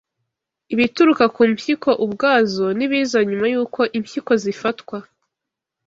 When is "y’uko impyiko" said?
3.53-4.31